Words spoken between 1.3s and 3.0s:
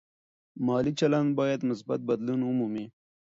باید مثبت بدلون ومومي.